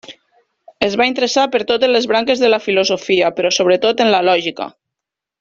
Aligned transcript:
Es 0.85 0.95
va 1.01 1.05
interessar 1.09 1.43
per 1.55 1.61
totes 1.71 1.91
les 1.91 2.07
branques 2.13 2.41
de 2.45 2.49
la 2.55 2.61
Filosofia, 2.65 3.31
però 3.41 3.53
sobretot 3.59 4.03
en 4.07 4.11
la 4.17 4.25
Lògica. 4.31 4.69